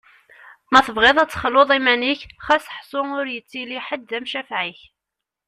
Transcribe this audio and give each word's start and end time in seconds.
Ma 0.71 0.79
tebɣiḍ 0.85 1.17
ad 1.19 1.29
texluḍ 1.29 1.69
iman-ik, 1.77 2.21
xas 2.45 2.65
ḥṣu 2.77 3.01
ur 3.19 3.25
yettili 3.33 3.79
ḥed 3.87 4.01
d 4.09 4.11
amcafeɛ-ik. 4.17 4.81